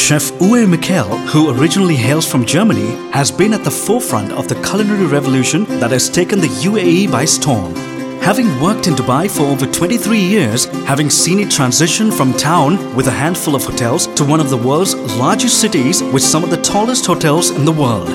[0.00, 4.60] Chef Uwe Micheel, who originally hails from Germany, has been at the forefront of the
[4.62, 7.74] culinary revolution that has taken the UAE by storm.
[8.20, 13.06] Having worked in Dubai for over 23 years, having seen it transition from town with
[13.06, 16.62] a handful of hotels to one of the world's largest cities with some of the
[16.62, 18.08] tallest hotels in the world.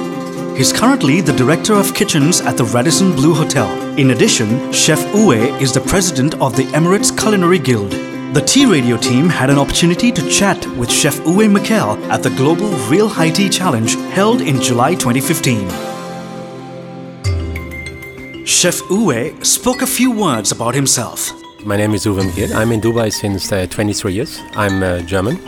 [0.57, 3.69] He's currently the director of kitchens at the Radisson Blu Hotel.
[3.97, 8.04] In addition, Chef Uwe is the president of the Emirates Culinary Guild.
[8.35, 12.31] The Tea Radio team had an opportunity to chat with Chef Uwe Micheel at the
[12.31, 15.69] Global Real Tea Challenge held in July 2015.
[18.45, 21.31] Chef Uwe spoke a few words about himself.
[21.63, 22.53] My name is Uwe Micheel.
[22.53, 24.41] I'm in Dubai since uh, 23 years.
[24.57, 25.39] I'm uh, German,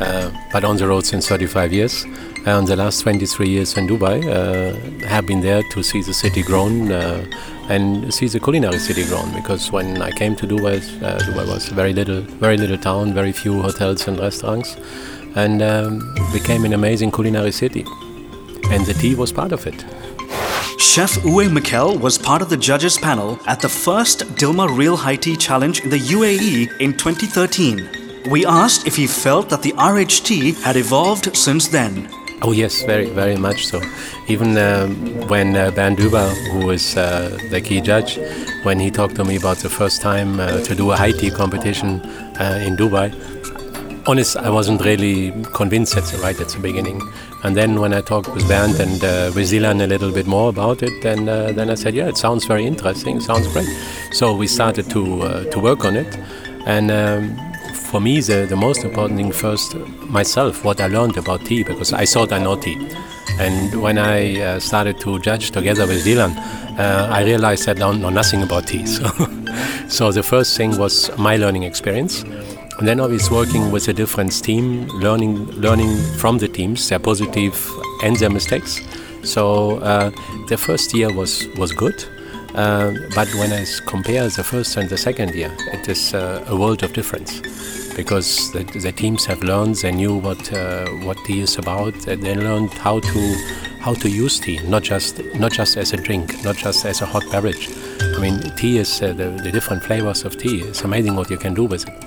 [0.00, 2.06] uh, but on the road since 35 years.
[2.46, 6.42] and the last 23 years in Dubai, uh, have been there to see the city
[6.42, 7.24] grown uh,
[7.68, 9.32] and see the culinary city grown.
[9.34, 13.32] Because when I came to Dubai, uh, Dubai was very little, very little town, very
[13.32, 14.76] few hotels and restaurants,
[15.34, 17.84] and um, became an amazing culinary city.
[18.70, 19.84] And the tea was part of it.
[20.78, 25.16] Chef Uwe Micheel was part of the judges panel at the first Dilmah Real High
[25.16, 28.30] Tea Challenge in the UAE in 2013.
[28.30, 32.08] We asked if he felt that the RHT had evolved since then.
[32.42, 33.80] Oh yes, very very much so.
[34.28, 34.94] Even um,
[35.28, 38.18] when uh, Duber, who was uh, the key judge,
[38.62, 41.30] when he talked to me about the first time uh, to do a high tea
[41.30, 42.00] competition
[42.38, 43.10] uh, in Dubai,
[44.06, 47.00] honest, I wasn't really convinced at the right at the beginning.
[47.42, 50.50] And then when I talked with Bernd and uh, with Dilhan a little bit more
[50.50, 53.68] about it, then uh, then I said, yeah, it sounds very interesting, sounds great.
[54.12, 56.18] So we started to uh, to work on it,
[56.66, 56.90] and.
[56.90, 57.55] Um,
[57.96, 59.74] for me, the, the most important thing first,
[60.10, 62.76] myself, what I learned about tea, because I thought I know tea.
[63.38, 66.36] And when I uh, started to judge together with Dilhan,
[66.78, 68.84] uh, I realized I don't know nothing about tea.
[68.86, 69.08] So,
[69.88, 72.22] so the first thing was my learning experience.
[72.78, 76.98] And then I was working with a different team, learning learning from the teams, their
[76.98, 77.56] positive
[78.04, 78.78] and their mistakes.
[79.22, 80.10] So uh,
[80.48, 82.04] the first year was was good,
[82.54, 86.54] uh, but when I compare the first and the second year, it is uh, a
[86.54, 91.40] world of difference because the, the, teams have learned, they knew what uh, what tea
[91.40, 93.20] is about, they learned how to
[93.80, 97.06] how to use tea, not just not just as a drink, not just as a
[97.06, 97.68] hot beverage.
[98.00, 100.60] I mean, tea is uh, the, the different flavors of tea.
[100.60, 102.04] It's amazing what you can do with it.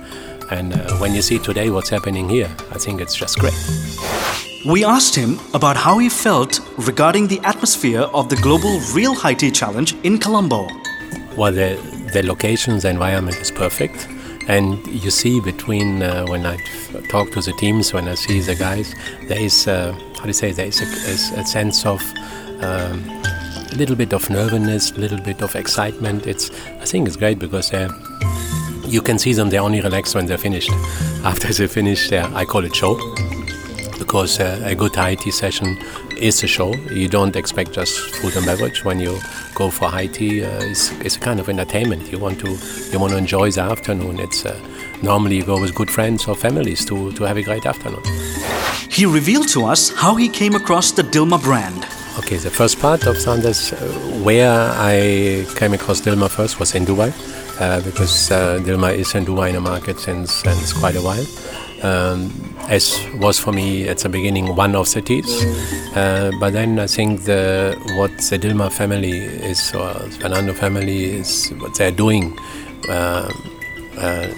[0.50, 3.54] And uh, when you see today what's happening here, I think it's just great.
[4.66, 9.34] We asked him about how he felt regarding the atmosphere of the global Real High
[9.34, 10.68] Tea Challenge in Colombo.
[11.36, 11.78] Well, the,
[12.12, 14.06] the location, the environment is perfect.
[14.48, 16.56] And you see between uh, when I
[17.08, 18.94] talk to the teams, when I see the guys,
[19.28, 22.00] there is, uh, how do you say, there is a, a sense of
[22.62, 23.04] um,
[23.72, 26.26] a little bit of nervousness, a little bit of excitement.
[26.26, 27.90] It's, I think it's great because they're
[28.90, 30.70] you can see them, they're only relaxed when they're finished.
[31.24, 32.98] After they finish, I call it show
[33.98, 35.78] because uh, a good tea session
[36.20, 36.74] is a show.
[36.90, 39.18] You don't expect just food and beverage when you
[39.54, 40.44] go for high tea.
[40.44, 42.12] Uh, it's, it's a kind of entertainment.
[42.12, 42.50] You want to
[42.92, 44.20] you want to enjoy the afternoon.
[44.20, 44.58] It's uh,
[45.02, 48.02] normally you go with good friends or families to, to have a great afternoon.
[48.90, 51.86] He revealed to us how he came across the Dilmah brand.
[52.18, 53.76] Okay, the first part of Sanders, uh,
[54.22, 57.12] where I came across Dilmah first was in Dubai
[57.60, 61.24] uh, because uh, Dilmah is in Dubai in the market since, since quite a while.
[61.82, 65.44] Um, as was for me at the beginning one of the teas.
[65.96, 69.18] Uh, but then I think the what the Dilmah family
[69.50, 72.38] is, or Fernando family is, what they're doing,
[72.88, 73.30] uh,
[73.98, 74.28] uh,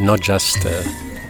[0.00, 0.82] not just uh,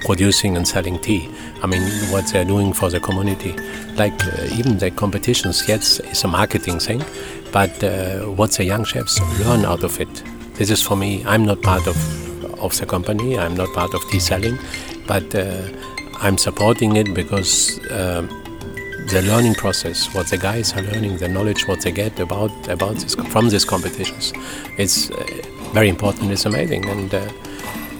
[0.06, 1.28] producing and selling tea.
[1.62, 3.54] I mean, what they're doing for the community.
[3.96, 7.02] Like uh, even the competitions, yes, it's a marketing thing,
[7.52, 7.70] but
[8.38, 10.22] what the young chefs learn out of it
[10.54, 11.24] this is for me.
[11.24, 11.96] I'm not part of
[12.62, 13.38] of the company.
[13.38, 14.58] I'm not part of tea selling,
[15.08, 15.34] but
[16.22, 18.22] I'm supporting it because uh,
[19.08, 22.94] the learning process, what the guys are learning, the knowledge, what they get about about
[22.94, 24.32] this, from these competitions,
[24.78, 25.24] it's uh,
[25.72, 26.30] very important.
[26.30, 27.28] It's amazing, and uh,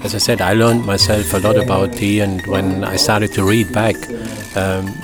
[0.05, 2.21] as I said, I learned myself a lot about tea.
[2.21, 3.97] And when I started to read back.
[4.56, 4.94] Um,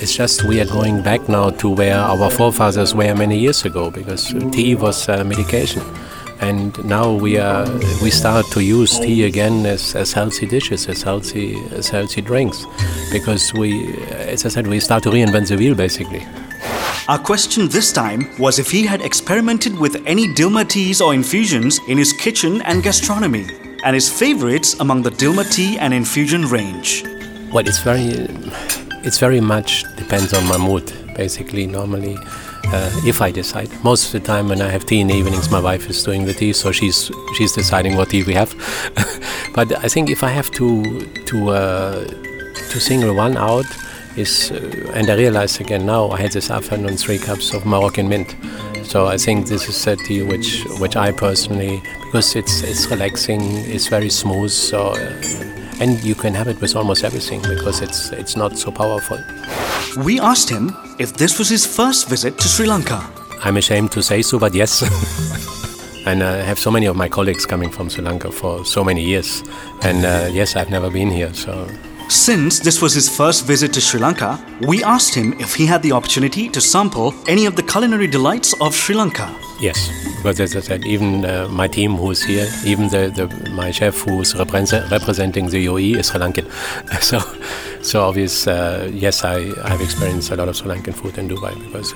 [0.00, 3.90] it's just we are going back now to where our forefathers were many years ago
[3.90, 5.82] because tea was uh, medication
[6.40, 7.66] and now we are
[8.02, 12.64] we start to use tea again as, as healthy dishes as healthy as healthy drinks
[13.12, 16.26] because we as i said we start to reinvent the wheel basically
[17.06, 21.78] our question this time was if he had experimented with any Dilmah teas or infusions
[21.86, 23.46] in his kitchen and gastronomy,
[23.84, 27.04] and his favorites among the Dilmah tea and infusion range.
[27.52, 28.26] Well, it's very,
[29.04, 30.90] it's very much depends on my mood.
[31.14, 32.16] Basically, normally
[32.68, 33.70] uh, if I decide.
[33.84, 36.24] Most of the time, when I have tea in the evenings, my wife is doing
[36.24, 38.54] the tea, so she's she's deciding what tea we have.
[39.54, 42.04] but I think if I have to to uh,
[42.70, 43.66] to single one out,
[44.16, 48.08] is, uh, and I realized again now I had this afternoon three cups of Moroccan
[48.08, 48.36] mint.
[48.84, 53.42] So I think this is a tea which which I personally because it's it's relaxing,
[53.74, 54.50] it's very smooth.
[54.50, 54.94] So
[55.80, 59.18] and you can have it with almost everything because it's it's not so powerful.
[59.96, 63.08] We asked him if this was his first visit to Sri Lanka.
[63.44, 64.82] I'm ashamed to say so, but yes.
[66.06, 69.04] and I have so many of my colleagues coming from Sri Lanka for so many
[69.04, 69.44] years,
[69.82, 71.68] and uh, yes, I've never been here, so
[72.08, 75.82] since this was his first visit to Sri Lanka, we asked him if he had
[75.82, 79.34] the opportunity to sample any of the culinary delights of Sri Lanka.
[79.60, 83.70] Yes, because as I said, even uh, my team who's here, even the, the my
[83.70, 86.50] chef who's represent, representing the UAE is Sri Lankan.
[87.02, 87.20] so,
[87.82, 91.54] so obvious, uh, yes, I, I've experienced a lot of Sri Lankan food in Dubai
[91.64, 91.94] because.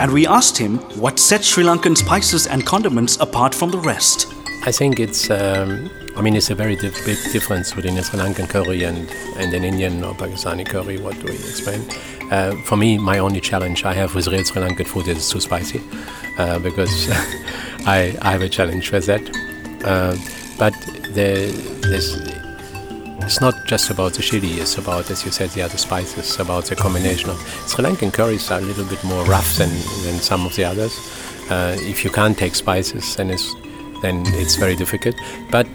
[0.00, 4.34] and we asked him what sets Sri Lankan spices and condiments apart from the rest.
[4.62, 5.30] I think it's.
[5.30, 6.92] Um, I mean, it's a very big
[7.32, 9.08] difference between a Sri Lankan curry and,
[9.38, 10.98] and an Indian or Pakistani curry.
[10.98, 11.80] What do we explain?
[12.30, 15.30] Uh, for me, my only challenge I have with real Sri Lankan food is it's
[15.30, 15.80] too spicy,
[16.36, 17.08] uh, because
[17.86, 19.22] I, I have a challenge with that.
[19.82, 20.14] Uh,
[20.58, 20.74] but
[21.14, 22.16] the, this,
[23.24, 26.66] it's not just about the chili, it's about, as you said, the other spices, about
[26.66, 29.70] the combination of Sri Lankan curries are a little bit more rough than,
[30.04, 30.92] than some of the others.
[31.50, 33.54] Uh, if you can't take spices, then it's,
[34.02, 35.14] then it's very difficult.
[35.50, 35.66] But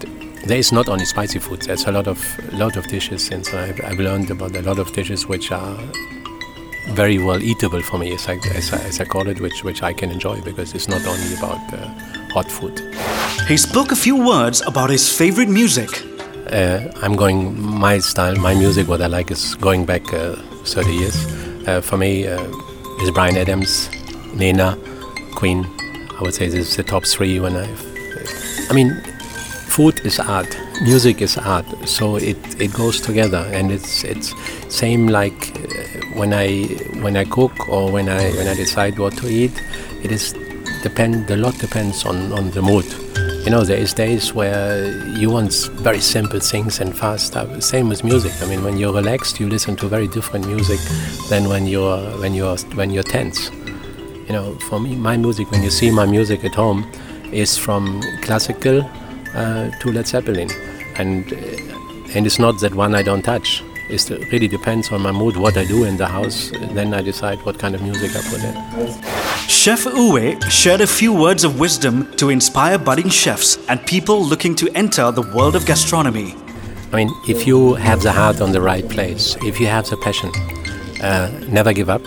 [0.45, 1.63] there is not only spicy food.
[1.63, 2.19] There's a lot of
[2.53, 5.77] lot of dishes, and so I've, I've learned about a lot of dishes which are
[6.89, 9.81] very well eatable for me, as I, as I, as I call it, which which
[9.81, 11.87] I can enjoy because it's not only about uh,
[12.31, 12.79] hot food.
[13.47, 15.89] He spoke a few words about his favorite music.
[16.51, 18.87] Uh, I'm going my style, my music.
[18.87, 20.35] What I like is going back uh,
[20.65, 21.15] 30 years.
[21.67, 22.39] Uh, for me, uh,
[23.01, 23.89] is Bryan Adams,
[24.35, 24.77] Nena,
[25.35, 25.65] Queen.
[26.17, 27.39] I would say this is the top three.
[27.39, 27.67] When I,
[28.69, 28.95] I mean,
[29.67, 34.33] food is art, music is art, so it, it goes together, and it's it's
[34.73, 36.63] same like uh, when I
[37.01, 39.53] when I cook or when I when I decide what to eat,
[40.03, 40.33] it is
[40.81, 42.85] depend a lot depends on on the mood.
[43.45, 44.87] You know, there is days where
[45.19, 47.61] you want very simple things and fast stuff.
[47.61, 48.33] Same with music.
[48.41, 50.79] I mean, when you're relaxed, you listen to very different music
[51.29, 53.51] than when you're when you're when you're tense.
[54.27, 56.89] You know, for me, my music, when you see my music at home,
[57.31, 58.81] is from classical
[59.33, 60.49] uh, to Led Zeppelin,
[60.95, 61.37] and uh,
[62.15, 63.63] and it's not that one I don't touch.
[63.87, 66.51] It really depends on my mood, what I do in the house.
[66.71, 68.55] Then I decide what kind of music I put in.
[69.47, 74.55] Chef Uwe shared a few words of wisdom to inspire budding chefs and people looking
[74.55, 76.33] to enter the world of gastronomy.
[76.91, 79.97] I mean, if you have the heart on the right place, if you have the
[79.97, 80.31] passion,
[81.03, 82.01] uh, never give up.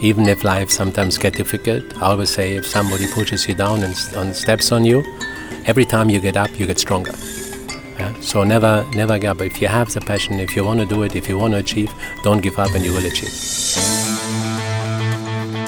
[0.00, 3.96] Even if life sometimes get difficult, I always say if somebody pushes you down and,
[4.14, 5.02] and steps on you,
[5.66, 7.12] every time you get up, you get stronger.
[7.98, 8.14] Yeah?
[8.20, 9.40] So never, never give up.
[9.40, 11.58] If you have the passion, if you want to do it, if you want to
[11.58, 11.92] achieve,
[12.22, 13.32] don't give up and you will achieve.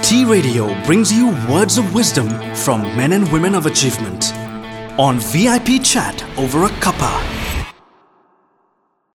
[0.02, 4.32] T Radio brings you words of wisdom from men and women of achievement
[4.96, 7.49] on VIP Chat over a cuppa.